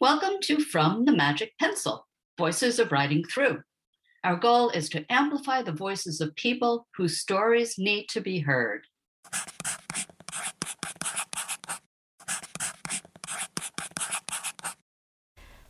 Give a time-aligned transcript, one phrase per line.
[0.00, 2.06] Welcome to From the Magic Pencil
[2.38, 3.62] Voices of Writing Through.
[4.22, 8.82] Our goal is to amplify the voices of people whose stories need to be heard.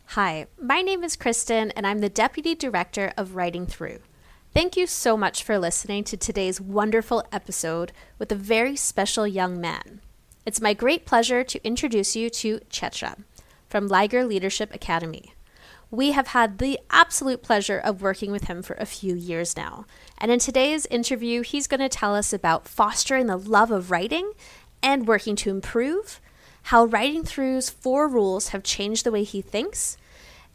[0.09, 3.97] Hi, my name is Kristin, and I'm the Deputy Director of Writing Through.
[4.53, 9.59] Thank you so much for listening to today's wonderful episode with a very special young
[9.59, 10.01] man.
[10.45, 13.23] It's my great pleasure to introduce you to Cheatra
[13.69, 15.33] from Liger Leadership Academy.
[15.91, 19.85] We have had the absolute pleasure of working with him for a few years now.
[20.17, 24.33] And in today's interview, he's going to tell us about fostering the love of writing
[24.83, 26.19] and working to improve,
[26.63, 29.97] how writing through's four rules have changed the way he thinks,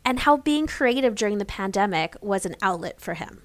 [0.05, 3.43] and how being creative during the pandemic was an outlet for him.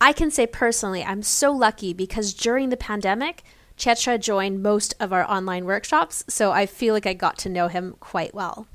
[0.00, 3.42] I can say personally, I'm so lucky because during the pandemic,
[3.76, 7.68] Cheatra joined most of our online workshops, so I feel like I got to know
[7.68, 8.68] him quite well.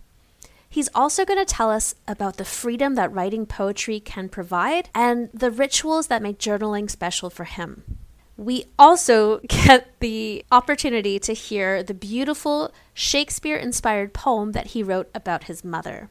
[0.73, 5.29] He's also going to tell us about the freedom that writing poetry can provide and
[5.31, 7.99] the rituals that make journaling special for him.
[8.37, 15.11] We also get the opportunity to hear the beautiful Shakespeare inspired poem that he wrote
[15.13, 16.09] about his mother.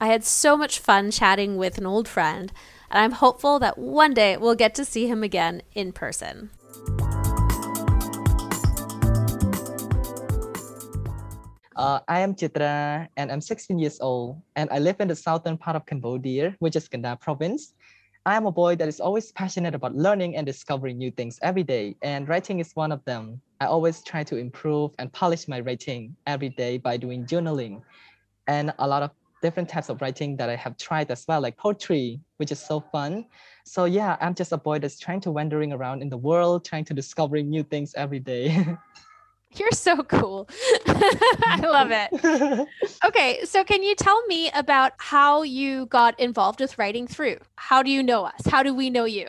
[0.00, 2.52] I had so much fun chatting with an old friend,
[2.92, 6.50] and I'm hopeful that one day we'll get to see him again in person.
[11.78, 15.56] Uh, I am Cheatra and I'm 16 years old and I live in the southern
[15.56, 17.74] part of Cambodia, which is Kandal province.
[18.26, 21.62] I am a boy that is always passionate about learning and discovering new things every
[21.62, 23.40] day, and writing is one of them.
[23.60, 27.80] I always try to improve and polish my writing every day by doing journaling
[28.48, 31.56] and a lot of different types of writing that I have tried as well, like
[31.56, 33.26] poetry, which is so fun.
[33.64, 36.86] So yeah, I'm just a boy that's trying to wandering around in the world, trying
[36.86, 38.66] to discovering new things every day.
[39.56, 40.48] You're so cool.
[40.86, 42.68] I love it.
[43.04, 47.36] Okay, so can you tell me about how you got involved with writing through?
[47.54, 48.46] How do you know us?
[48.46, 49.28] How do we know you?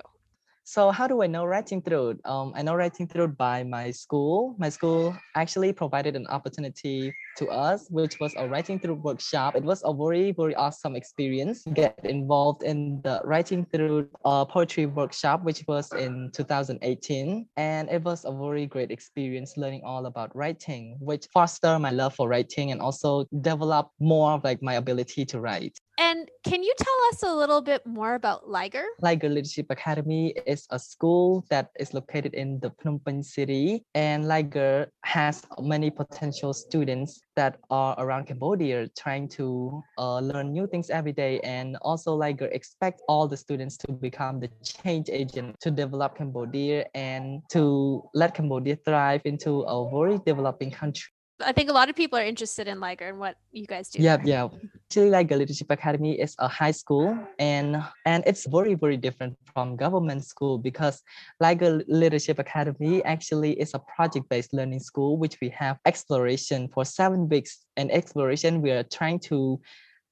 [0.63, 2.19] So how do I know writing through?
[2.25, 4.55] Um, I know writing through by my school.
[4.58, 9.55] My school actually provided an opportunity to us, which was a writing through workshop.
[9.55, 11.64] It was a very, very awesome experience.
[11.64, 17.48] To get involved in the writing through uh, poetry workshop, which was in 2018.
[17.58, 22.14] And it was a very great experience learning all about writing, which fostered my love
[22.16, 25.80] for writing and also developed more of like my ability to write.
[26.00, 28.86] And can you tell us a little bit more about Liger?
[29.02, 34.26] Liger Leadership Academy is a school that is located in the Phnom Penh city, and
[34.26, 40.89] Liger has many potential students that are around Cambodia trying to uh, learn new things
[40.89, 41.39] every day.
[41.39, 46.86] And also like expect all the students to become the change agent to develop Cambodia
[46.95, 51.10] and to let Cambodia thrive into a very developing country.
[51.42, 54.02] I think a lot of people are interested in Liger and what you guys do.
[54.02, 54.50] Yeah, yeah.
[54.86, 59.76] Actually, Liger Leadership Academy is a high school, and and it's very very different from
[59.76, 61.02] government school because
[61.39, 67.30] Liger Leadership Academy actually is a project-based learning school, which we have exploration for seven
[67.30, 67.66] weeks.
[67.77, 69.61] And exploration, we are trying to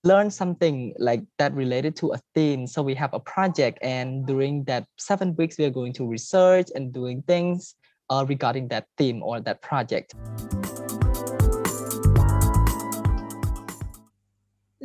[0.04, 2.68] learn something like that related to a theme.
[2.68, 6.70] So we have a project, and during that seven weeks, we are going to research
[6.76, 7.76] and doing things
[8.09, 10.14] uh, regarding that theme or that project.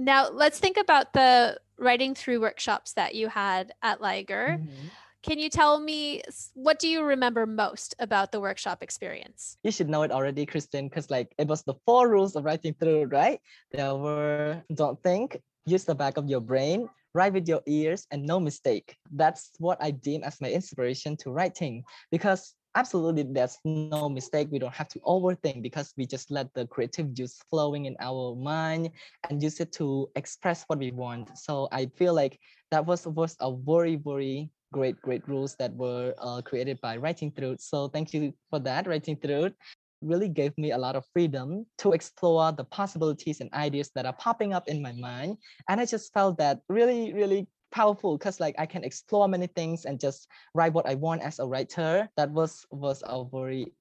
[0.03, 4.59] Now, let's think about the writing through workshops that you had at Liger.
[4.59, 4.89] Mm-hmm.
[5.23, 6.23] Can you tell me
[6.55, 9.57] what do you remember most about the workshop experience?
[9.63, 12.75] You should know it already, Kristin, because like it was the four rules of writing
[12.75, 13.39] through, right?
[13.71, 18.27] There were don't think, use the back of your brain, write with your ears, and
[18.27, 18.97] no mistake.
[19.13, 24.49] That's what I deem as my inspiration to writing because absolutely there's no mistake.
[24.51, 28.35] We don't have to overthink because we just let the creative juice flowing in our
[28.35, 28.91] mind
[29.29, 31.37] and use it to express what we want.
[31.37, 32.39] So i feel like
[32.71, 37.31] that was was a very very great great rules that were uh, created by writing
[37.31, 39.53] through so thank you for that writing through
[40.01, 44.13] really gave me a lot of freedom to explore the possibilities and ideas that are
[44.15, 45.37] popping up in my mind.
[45.69, 49.85] And i just felt that really really powerful because like I can explore many things
[49.85, 52.09] and just write what I want as a writer.
[52.17, 53.73] That was was a very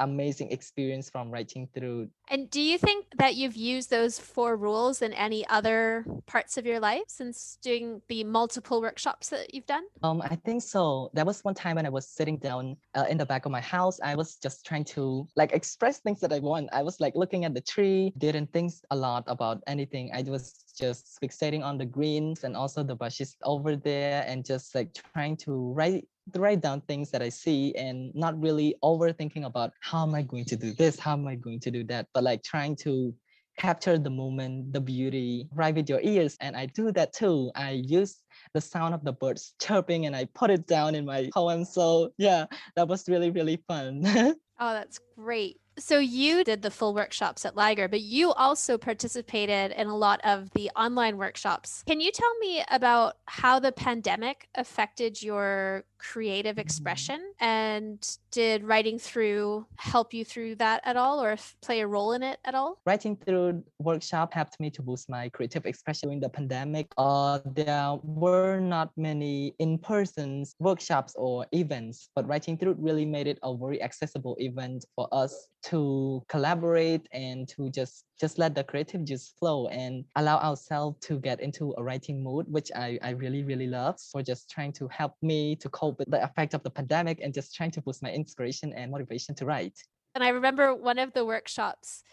[0.00, 2.08] amazing experience from writing through.
[2.28, 6.66] And do you think that you've used those four rules in any other parts of
[6.66, 9.84] your life since doing the multiple workshops that you've done?
[10.02, 11.10] Um, I think so.
[11.14, 13.60] There was one time when I was sitting down uh, in the back of my
[13.60, 14.00] house.
[14.02, 16.68] I was just trying to like express things that I want.
[16.72, 20.10] I was like looking at the tree, didn't think a lot about anything.
[20.14, 24.74] I was just fixating on the greens and also the bushes over there and just
[24.74, 29.72] like trying to write write down things that I see and not really overthinking about
[29.80, 32.24] how am I going to do this, how am I going to do that, but
[32.24, 33.14] like trying to
[33.58, 36.36] capture the moment, the beauty, write with your ears.
[36.40, 37.50] And I do that too.
[37.54, 38.18] I use
[38.54, 41.64] the sound of the birds chirping and I put it down in my poem.
[41.64, 42.46] So yeah,
[42.76, 44.02] that was really, really fun.
[44.06, 45.60] oh, that's great.
[45.80, 50.20] So you did the full workshops at Liger, but you also participated in a lot
[50.24, 51.82] of the online workshops.
[51.86, 56.60] Can you tell me about how the pandemic affected your creative Mm-hmm.
[56.60, 62.12] expression and did writing through help you through that at all or play a role
[62.12, 62.80] in it at all?
[62.86, 66.92] Writing through workshop helped me to boost my creative expression during the pandemic.
[66.98, 73.38] Uh, there were not many in-person workshops or events, but writing through really made it
[73.42, 79.04] a very accessible event for us to collaborate and to just just let the creative
[79.04, 83.42] just flow and allow ourselves to get into a writing mood, which I, I really,
[83.44, 83.98] really love.
[84.12, 87.32] For just trying to help me to cope with the effect of the pandemic and
[87.32, 89.78] just trying to boost my inspiration and motivation to write.
[90.14, 92.04] And I remember one of the workshops,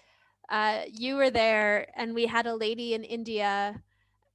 [0.50, 3.82] uh, you were there, and we had a lady in India,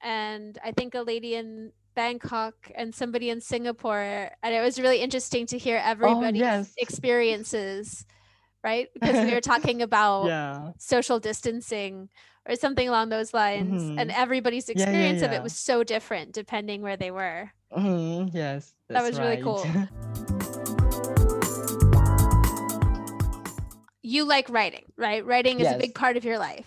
[0.02, 4.30] and I think a lady in Bangkok, and somebody in Singapore.
[4.42, 6.74] And it was really interesting to hear everybody's yes.
[6.76, 8.04] experiences,
[8.62, 8.88] right?
[8.94, 10.72] Because we were talking about Yeah.
[10.78, 12.08] social distancing
[12.48, 14.14] or something along those lines, and Mhm.
[14.16, 17.52] everybody's Yeah, yeah, experience of it was so different depending where they were.
[17.72, 18.74] Mhm, yes.
[18.88, 19.64] That was really cool.
[24.04, 25.24] You like writing, right?
[25.24, 26.66] Writing is a big part of your life.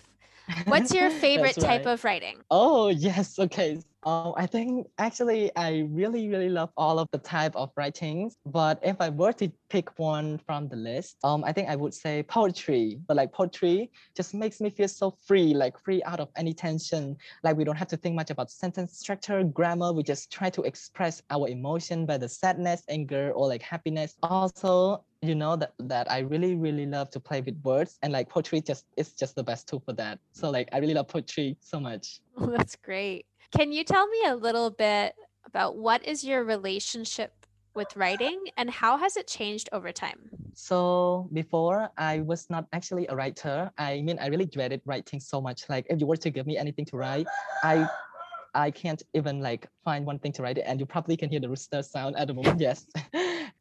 [0.64, 2.38] What's your favorite That's type of writing?
[2.50, 3.38] Oh, yes.
[3.38, 3.78] Okay.
[4.04, 8.36] Um, I think actually I really, really love all of the type of writings.
[8.46, 11.92] But if I were to pick one from the list, um, I think I would
[11.92, 13.00] say poetry.
[13.08, 17.16] But like poetry just makes me feel so free, like free out of any tension.
[17.42, 19.92] Like we don't have to think much about sentence structure, grammar.
[19.92, 24.14] We just try to express our emotion, whether sadness, anger, or like happiness.
[24.22, 28.28] Also, you know that that I really, really love to play with words, and like
[28.28, 30.18] poetry just is just the best tool for that.
[30.32, 32.20] So like I really love poetry so much.
[32.38, 33.26] Oh, that's great.
[33.56, 35.14] Can you tell me a little bit
[35.46, 40.30] about what is your relationship with writing and how has it changed over time?
[40.54, 43.70] So before I was not actually a writer.
[43.78, 45.68] I mean, I really dreaded writing so much.
[45.68, 47.26] Like if you were to give me anything to write,
[47.62, 47.88] I
[48.54, 50.64] I can't even like find one thing to write it.
[50.66, 52.58] And you probably can hear the rooster sound at the moment.
[52.66, 52.86] Yes.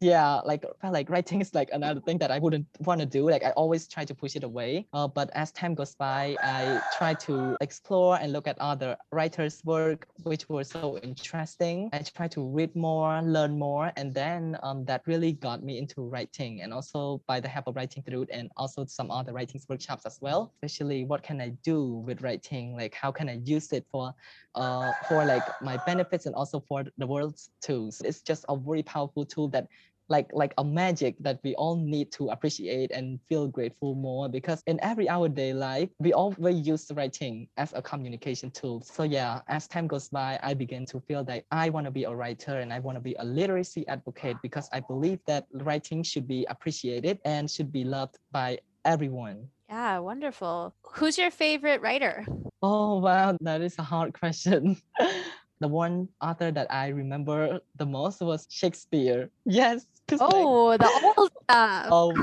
[0.02, 3.30] Yeah, like like writing is like another thing that I wouldn't want to do.
[3.30, 4.88] Like I always try to push it away.
[4.94, 9.62] Uh, but as time goes by, I try to explore and look at other writers'
[9.64, 11.90] work, which were so interesting.
[11.94, 16.02] I try to read more, learn more, and then um, that really got me into
[16.02, 16.62] writing.
[16.62, 20.20] And also by the help of writing through and also some other writings workshops as
[20.22, 20.54] well.
[20.56, 22.76] Especially what can I do with writing?
[22.76, 24.14] Like how can I use it for
[24.56, 27.92] uh, for like my benefits and also for the world's too.
[27.92, 29.68] So it's just a very powerful tool that
[30.08, 34.62] like like a magic that we all need to appreciate and feel grateful more because
[34.68, 39.42] in every our day life we always use writing as a communication tool so yeah
[39.48, 42.60] as time goes by i begin to feel that i want to be a writer
[42.60, 46.46] and i want to be a literacy advocate because i believe that writing should be
[46.50, 50.76] appreciated and should be loved by everyone Yeah, wonderful.
[50.94, 52.26] Who's your favorite writer?
[52.62, 54.78] Oh wow, that is a hard question.
[55.60, 59.30] the one author that I remember the most was Shakespeare.
[59.46, 59.86] Yes.
[60.08, 61.88] 'cause, like, Oh, the old stuff.
[61.90, 62.16] oh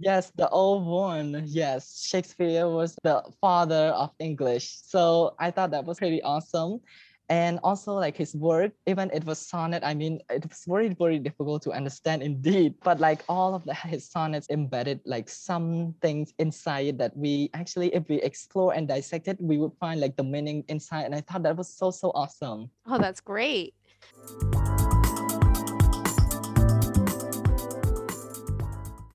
[0.00, 1.44] yes, the old one.
[1.46, 4.82] Yes, Shakespeare was the father of English.
[4.82, 6.80] So I thought that was pretty awesome.
[7.28, 11.18] And also like his work, even it was sonnet, I mean, it was very, very
[11.18, 12.74] difficult to understand indeed.
[12.82, 17.94] But like all of the, his sonnets embedded like some things inside that we actually,
[17.94, 21.04] if we explore and dissect it, we would find like the meaning inside.
[21.04, 22.70] And I thought that was so, so awesome.
[22.86, 23.74] Oh, that's great.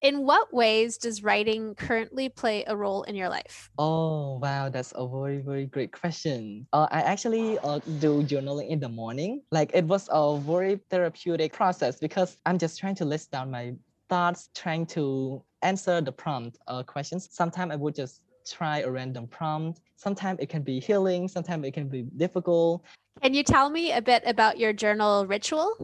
[0.04, 3.70] In what ways does writing currently play a role in your life?
[3.78, 6.68] Oh, wow, that's a very, very great question.
[6.74, 9.44] Uh, I actually uh, do journaling in the morning.
[9.50, 13.76] Like it was a very therapeutic process because I'm just trying to list down my
[14.10, 17.30] thoughts, trying to answer the prompt uh, questions.
[17.32, 19.80] Sometimes I would just try a random prompt.
[19.96, 22.84] Sometimes it can be healing, sometimes it can be difficult.
[23.22, 25.78] Can you tell me a bit about your journal ritual?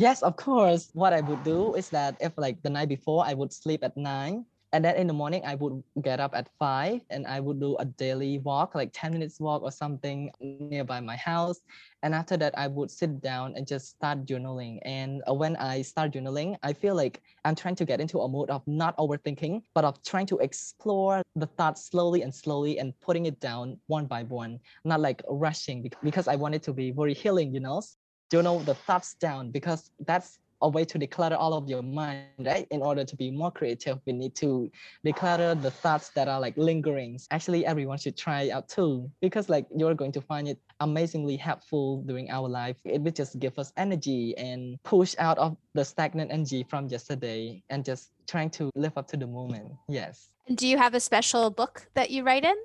[0.00, 0.88] Yes, of course.
[0.94, 3.94] What I would do is that if like the night before I would sleep at
[3.98, 7.60] nine, and then in the morning I would get up at five and I would
[7.60, 11.60] do a daily walk, like 10 minutes walk or something nearby my house.
[12.02, 14.78] And after that, I would sit down and just start journaling.
[14.86, 18.28] And uh, when I start journaling, I feel like I'm trying to get into a
[18.28, 22.98] mode of not overthinking, but of trying to explore the thoughts slowly and slowly and
[23.02, 26.90] putting it down one by one, not like rushing because I want it to be
[26.90, 27.82] very healing, you know?
[28.30, 32.66] Journal the thoughts down because that's a way to declutter all of your mind, right?
[32.70, 34.70] In order to be more creative, we need to
[35.06, 37.18] declutter the thoughts that are like lingering.
[37.30, 41.36] Actually, everyone should try it out too, because like you're going to find it amazingly
[41.36, 42.76] helpful during our life.
[42.84, 47.62] It will just give us energy and push out of the stagnant energy from yesterday
[47.70, 49.72] and just trying to live up to the moment.
[49.88, 50.28] Yes.
[50.46, 52.56] And do you have a special book that you write in?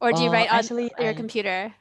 [0.00, 1.74] Or do you Uh, write on actually, your I- computer?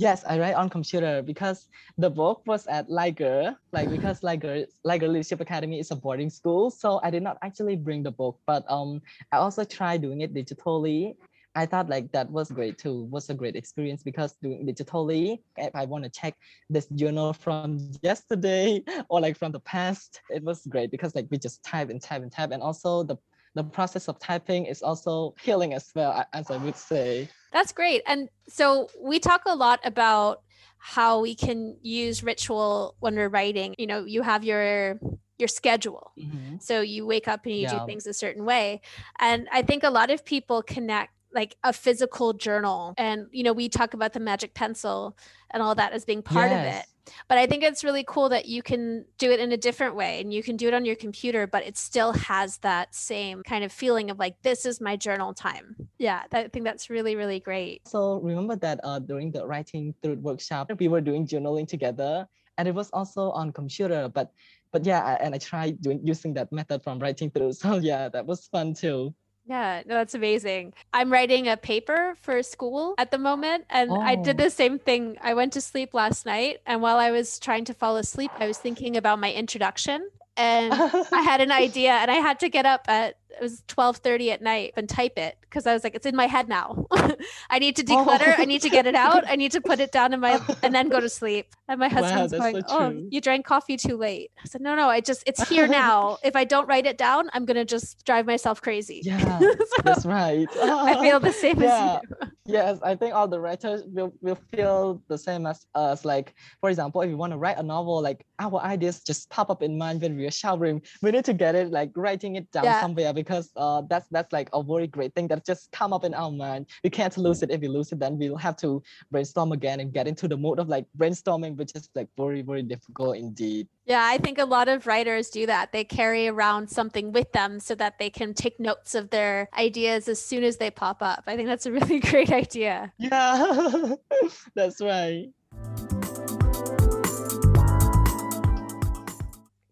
[0.00, 5.06] Yes, I write on computer because the book was at Liger, like because Liger Liger
[5.06, 8.64] Leadership Academy is a boarding school, so I did not actually bring the book, but
[8.72, 11.16] um I also tried doing it digitally.
[11.54, 15.76] I thought like that was great too, was a great experience because doing digitally, if
[15.76, 16.34] I want to check
[16.70, 21.36] this journal from yesterday or like from the past, it was great because like we
[21.36, 23.16] just type and type and type, and also the
[23.54, 27.28] the process of typing is also healing as well, as I would say.
[27.52, 28.02] That's great.
[28.06, 30.42] And so we talk a lot about
[30.78, 33.74] how we can use ritual when we're writing.
[33.78, 34.98] You know, you have your
[35.38, 36.12] your schedule.
[36.18, 36.62] Mhm.
[36.62, 38.82] So you wake up and you do things a certain way.
[39.18, 43.52] And I think a lot of people connect like a physical journal and you know
[43.52, 45.16] we talk about the magic pencil
[45.52, 46.86] and all that as being part of it Yes.
[47.28, 50.20] But i think it's really cool that you can do it in a different way
[50.20, 53.64] and you can do it on your computer but it still has that same kind
[53.64, 57.40] of feeling of like this is my journal time yeah i think that's really really
[57.40, 62.26] great So remember that uh, during the writing through workshop, we were doing journaling together,
[62.56, 64.08] and it was also on computer.
[64.08, 64.30] But
[64.72, 67.52] but yeah, and I tried doing using that method from writing through.
[67.58, 69.14] So yeah, that was fun too.
[69.46, 70.74] Yeah, no, that's amazing.
[70.92, 74.44] I'm writing a paper for school at the moment, and I did Oh.
[74.44, 75.16] the same thing.
[75.20, 78.46] I went to sleep last night, and while I was trying to fall asleep, I
[78.46, 80.72] was thinking about my introduction, and
[81.12, 84.42] I had an idea, and I had to get up at it was 12:30 at
[84.42, 86.86] night and type it because I was like, it's in my head now.
[87.50, 88.04] I need to oh.
[88.04, 88.38] declutter.
[88.38, 89.24] I need to get it out.
[89.26, 91.54] I need to put it down in my and then go to sleep.
[91.68, 93.08] And my husband's that's going, "Oh, true.
[93.10, 96.18] you drank coffee too late." I said, "No, no, I just it's here now.
[96.24, 99.54] If I don't write it down, I'm gonna just drive myself crazy." yeah, So-
[99.84, 100.48] that's right.
[100.56, 102.00] I feel the same Yeah.
[102.02, 102.28] as you.
[102.52, 106.04] Yes, I think all the writers will, will feel the same as us.
[106.04, 109.50] Like, for example, if you want to write a novel, like our ideas just pop
[109.50, 110.82] up in mind when we are showering.
[111.02, 112.80] We need to get it like writing it down Yeah.
[112.80, 116.14] somewhere because uh, that's that's like a very great thing that just come up in
[116.14, 116.66] our mind.
[116.84, 117.50] We can't lose it.
[117.50, 120.58] If we lose it, then we'll have to brainstorm again and get into the mode
[120.58, 123.68] of like brainstorming, which is like very very difficult indeed.
[123.86, 125.72] Yeah, I think a lot of writers do that.
[125.72, 130.06] They carry around something with them so that they can take notes of their ideas
[130.06, 131.24] as soon as they pop up.
[131.26, 132.92] I think that's a really great idea.
[132.98, 133.94] Yeah,
[134.54, 135.28] that's right.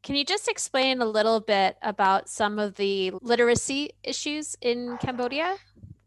[0.03, 5.57] Can you just explain a little bit about some of the literacy issues in Cambodia?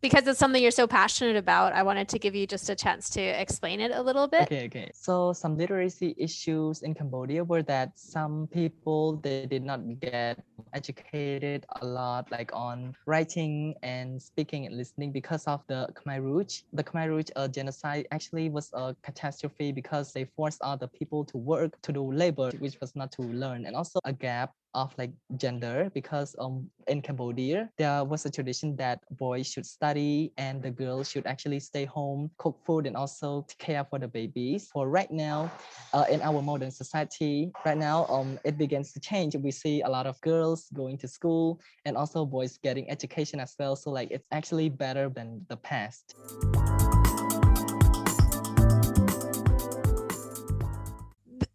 [0.01, 3.07] Because it's something you're so passionate about, I wanted to give you just a chance
[3.11, 4.43] to explain it a little bit.
[4.43, 4.89] Okay, okay.
[4.95, 10.43] So some literacy issues in Cambodia were that some people they did not get
[10.73, 16.61] educated a lot, like on writing and speaking and listening because of the Khmer Rouge.
[16.73, 21.37] The Khmer Rouge uh, genocide actually was a catastrophe because they forced other people to
[21.37, 25.11] work to do labor, which was not to learn, and also a gap of like
[25.37, 30.71] gender because um in Cambodia there was a tradition that boys should study and the
[30.71, 34.69] girls should actually stay home cook food and also care for the babies.
[34.71, 35.51] For right now
[35.93, 39.35] uh, in our modern society right now um it begins to change.
[39.35, 43.55] We see a lot of girls going to school and also boys getting education as
[43.59, 43.75] well.
[43.75, 46.15] So like it's actually better than the past.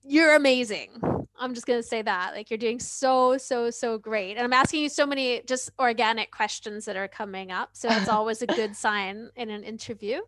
[0.08, 1.15] You're amazing.
[1.38, 2.34] I'm just going to say that.
[2.34, 4.36] Like you're doing so, so, so great.
[4.36, 7.70] And I'm asking you so many just organic questions that are coming up.
[7.72, 10.20] So it's always a good sign in an interview.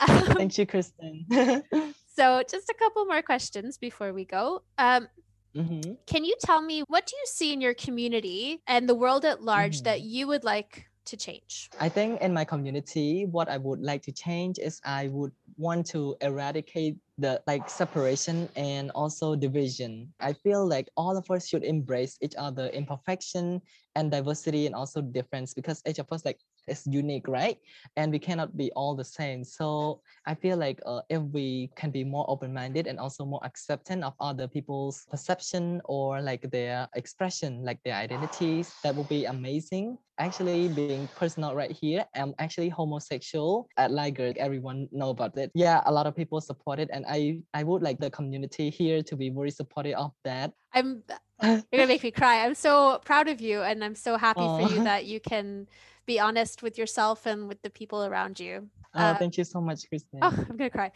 [0.00, 1.24] thank you kristin
[2.16, 4.62] so just a couple more questions before we go.
[4.78, 5.08] Um,
[5.56, 5.96] Mhm.
[6.06, 9.42] Can you tell me what do you see in your community and the world at
[9.42, 10.08] large that Mm-hmm.
[10.08, 11.70] you would like to change?
[11.80, 15.86] I think in my community, what I would like to change is I would want
[15.88, 20.12] to eradicate the like separation and also division.
[20.20, 23.60] I feel like all of us should embrace each other imperfection
[23.96, 26.38] and diversity and also difference because each of us like
[26.68, 27.58] is unique, right?
[27.96, 29.44] And we cannot be all the same.
[29.44, 34.02] So I feel like uh, if we can be more open-minded and also more accepting
[34.02, 39.98] of other people's perception or like their expression, like their identities, that would be amazing.
[40.20, 44.34] Actually, being personal right here, I'm actually homosexual at Liger.
[44.36, 45.52] Everyone know about it.
[45.54, 49.00] Yeah, a lot of people support it, and I I would like the community here
[49.04, 50.50] to be very supportive of that.
[50.74, 51.04] I'm
[51.42, 52.44] you're gonna make me cry.
[52.44, 55.68] I'm so proud of you and I'm so happy for you that you can
[56.08, 58.66] be honest with yourself and with the people around you.
[58.94, 60.18] Oh, Uh, thank you so much, Kristin.
[60.22, 60.90] Oh, I'm gonna cry.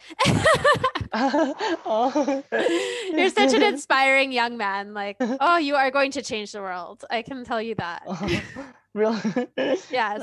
[1.85, 2.43] oh.
[3.17, 4.95] You're such an inspiring young man.
[4.95, 7.05] Like, oh, you are going to change the world.
[7.11, 8.01] I can tell you that.
[8.95, 9.47] Oh, really?
[9.89, 10.21] Yes.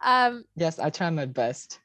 [0.00, 1.80] Um, Yes, I try my best.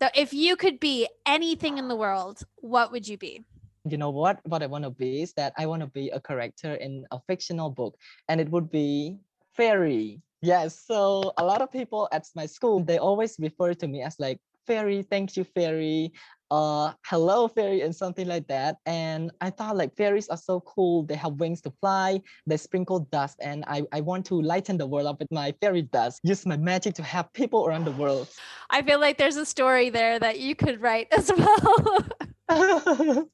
[0.00, 3.42] so if you could be anything in the world, what would you be?
[3.84, 4.40] You know what?
[4.44, 7.20] What I want to be is that I want to be a character in a
[7.28, 7.96] fictional book,
[8.28, 9.18] and it would be
[9.52, 10.22] fairy.
[10.40, 10.78] Yes.
[10.78, 14.40] So a lot of people at my school they always refer to me as like
[14.66, 15.02] fairy.
[15.02, 16.12] Thank you, fairy.
[16.50, 18.76] Uh, hello, fairy, and something like that.
[18.86, 21.02] And I thought like fairies are so cool.
[21.04, 22.20] They have wings to fly.
[22.46, 25.82] They sprinkle dust, and I I want to lighten the world up with my fairy
[25.82, 26.20] dust.
[26.22, 28.28] Use my magic to help people around the world.
[28.70, 31.98] I feel like there's a story there that you could write as well.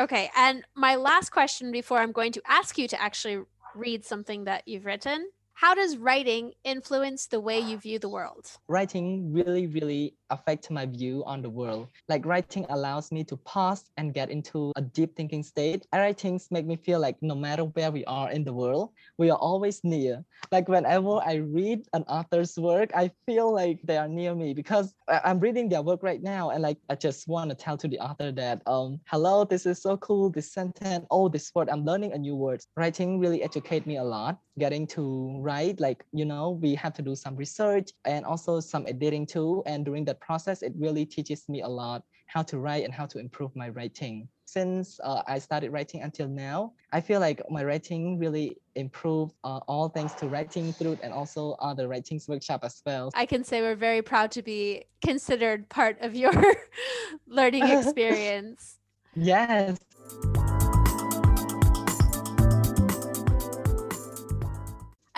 [0.00, 0.30] okay.
[0.36, 3.42] And my last question before I'm going to ask you to actually
[3.74, 5.30] read something that you've written.
[5.54, 8.50] How does writing influence the way you view the world?
[8.68, 11.88] writing really really affect my view on the world.
[12.08, 15.86] Like writing allows me to pause and get into a deep thinking state.
[15.92, 19.38] Writings make me feel like no matter where we are in the world we are
[19.38, 20.24] always near.
[20.50, 24.94] Like whenever i read an author's work i feel like they are near me because
[25.08, 27.98] i'm reading their work right now and like i just want to tell to the
[27.98, 32.12] author that um hello this is so cool this sentence oh this word i'm learning
[32.12, 32.60] a new word.
[32.76, 37.02] Writing really educate me a lot getting to write like you know we have to
[37.02, 39.62] do some research and also some editing too.
[39.66, 43.06] And during that process it really teaches me a lot how to write and how
[43.06, 44.28] to improve my writing.
[44.44, 49.60] Since uh, i started writing until now i feel like my writing really improved uh,
[49.66, 53.10] all thanks to writing through and also other writings workshop as well.
[53.14, 56.32] I can say we're very proud to be considered part of your
[57.26, 58.78] learning experience.
[59.14, 59.78] yes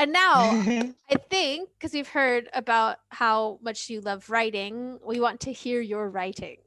[0.04, 0.50] And now
[1.10, 5.80] I think because we've heard about how much you love writing, we want to hear
[5.80, 6.58] your writing.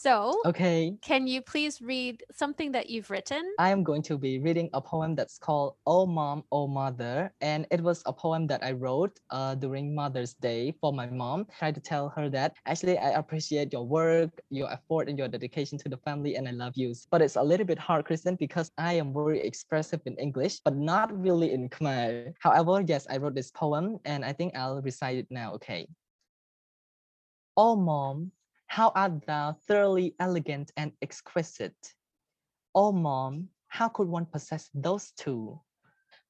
[0.00, 3.44] So, okay can you please read something that you've written?
[3.58, 7.30] I am going to be reading a poem that's called Oh Mom, Oh Mother.
[7.42, 11.46] And it was a poem that I wrote uh, during Mother's Day for my mom.
[11.58, 15.76] Try to tell her that actually I appreciate your work, your effort, and your dedication
[15.84, 16.94] to the family, and I love you.
[17.10, 20.76] But it's a little bit hard, Kristin, because I am very expressive in English, but
[20.76, 22.32] not really in Khmer.
[22.40, 25.52] However, yes, I wrote this poem and I think I'll recite it now.
[25.60, 25.86] Okay.
[27.58, 28.32] Oh, Mom,
[28.70, 31.92] how art thou thoroughly elegant and exquisite?
[32.72, 35.58] Oh, Mom, how could one possess those two?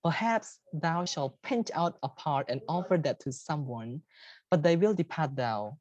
[0.02, 4.00] Perhaps thou shalt pinch out a part and offer that to someone,
[4.50, 5.76] but they will depart thou.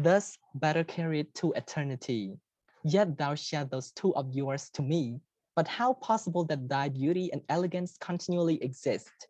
[0.00, 2.34] Thus, better carry it to eternity.
[2.82, 5.20] Yet thou share those two of yours to me.
[5.54, 9.28] But how possible that thy beauty and elegance continually exist?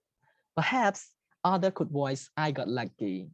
[0.57, 1.13] Perhaps
[1.45, 3.29] other could voice, I got lucky.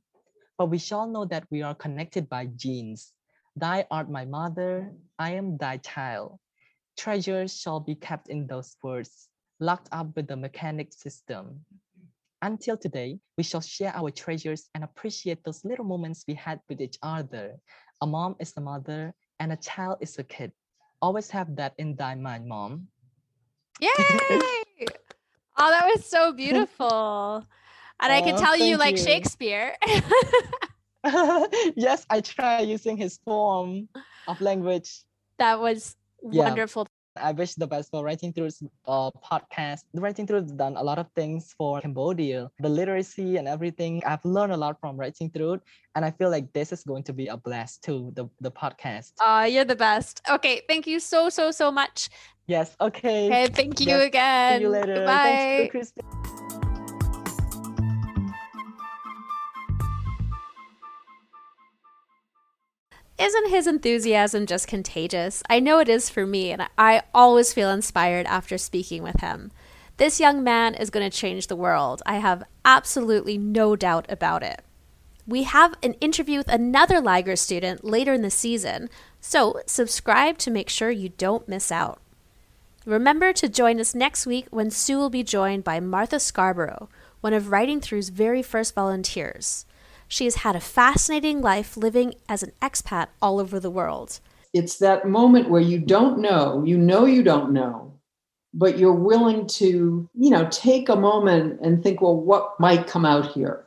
[0.59, 3.13] But we shall know that we are connected by genes.
[3.57, 6.39] Thy art my mother, I am thy child
[6.97, 9.29] treasures shall be kept in those words,
[9.61, 11.61] locked up with the mechanic system.
[12.43, 16.81] Until today, we shall share our treasures and appreciate those little moments we had with
[16.81, 17.57] each other.
[18.03, 20.53] A mom is a mother, and a child is a kid.
[21.01, 22.89] Always have that in thy mind, mom.
[23.81, 23.89] Yay!
[25.57, 27.45] oh, that was so beautiful.
[28.01, 29.05] And I can Oh, tell you like you.
[29.05, 29.77] Shakespeare.
[31.77, 33.89] yes, I try using his form
[34.27, 35.05] of language.
[35.39, 35.97] that was
[36.33, 36.45] Yeah.
[36.49, 36.87] wonderful.
[37.19, 39.85] I wish the best for Writing Through's uh, podcast.
[39.95, 44.03] Writing Through has done a lot of things for Cambodia, the literacy and everything.
[44.05, 45.61] I've learned a lot from Writing Through,
[45.95, 49.13] and I feel like this is going to be a blast too, the, the podcast.
[49.25, 50.21] Uh, you're the best.
[50.29, 52.11] Okay, thank you so so so much.
[52.49, 53.27] yes, okay.
[53.29, 54.59] Okay, thank you again.
[54.59, 55.09] See you later.
[55.09, 56.46] Goodbye.
[63.19, 65.43] Isn't his enthusiasm just contagious?
[65.49, 69.53] I know it is for me, and I always feel inspired after speaking with him.
[69.97, 72.03] This young man is going to change the world.
[72.05, 74.61] I have absolutely no doubt about it.
[75.27, 80.51] We have an interview with another Liger student later in the season, so subscribe to
[80.51, 82.01] make sure you don't miss out.
[82.85, 86.89] Remember to join us next week when Sue will be joined by Martha Scarborough,
[87.23, 89.65] one of Writing Through's very first volunteers.
[90.09, 94.21] She has had a fascinating life living as an expat all over the world.
[94.53, 97.93] it's that moment where you don't know, you know you don't know,
[98.55, 103.05] but you're willing to, you know, take a moment and think, well, what might come
[103.05, 103.65] out here?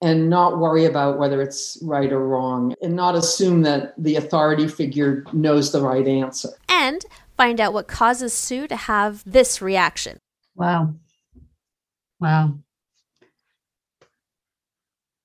[0.00, 4.66] And not worry about whether it's right or wrong, and not assume that the authority
[4.66, 6.48] figure knows the right answer.
[6.68, 10.18] And find out what causes Sue to have this reaction.
[10.56, 10.94] Wow.
[12.18, 12.54] Wow.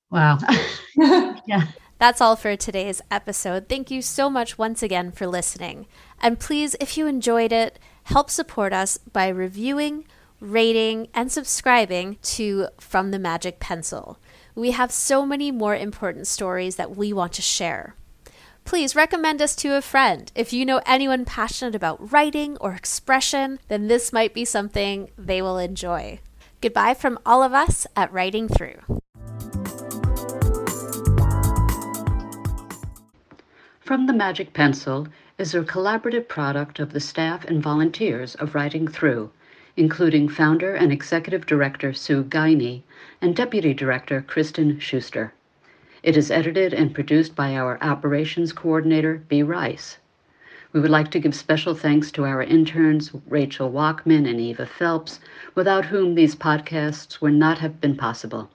[0.09, 0.39] Wow.
[0.95, 1.67] yeah.
[1.99, 3.67] That's all for today's episode.
[3.67, 5.87] Thank you so much once again for listening.
[6.21, 10.05] And please, if you enjoyed it, help support us by reviewing,
[10.39, 14.19] rating, and subscribing to From the Magic Pencil.
[14.53, 17.95] We have so many more important stories that we want to share.
[18.63, 20.31] Please recommend us to a friend.
[20.35, 25.41] If you know anyone passionate about writing or expression, then this might be something they
[25.41, 26.19] will enjoy.
[26.61, 29.01] Goodbye from all of us at Writing Through.
[33.88, 38.86] From the Magic Pencil is a collaborative product of the staff and volunteers of Writing
[38.86, 39.32] Through,
[39.78, 42.82] including founder and executive director Sue Guiney
[43.21, 45.32] and deputy director Kristin Schuster.
[46.04, 49.41] It is edited and produced by our operations coordinator, B.
[49.41, 50.00] Rice.
[50.73, 55.21] We would like to give special thanks to our interns, Rachel Walkman and Eva Phelps,
[55.56, 58.50] without whom these podcasts would not have been possible.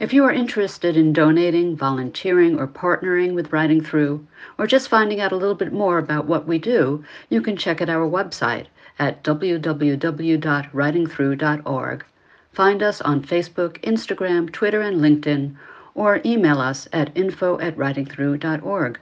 [0.00, 4.24] If you are interested in donating, volunteering, or partnering with Writing Through,
[4.56, 7.82] or just finding out a little bit more about what we do, you can check
[7.82, 8.66] out our website
[9.00, 12.04] at www.writingthrough.org.
[12.52, 15.56] Find us on Facebook, Instagram, Twitter, and LinkedIn,
[15.96, 19.00] or email us at info at writingthrough.org.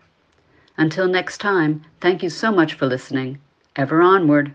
[0.79, 3.37] Until next time, thank you so much for listening.
[3.77, 4.55] Ever onward.